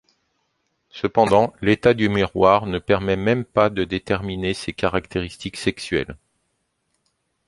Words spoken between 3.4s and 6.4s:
pas de déterminer ses caractéristiques sexuelles.